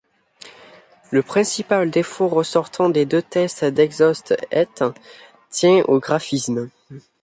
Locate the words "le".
1.11-1.21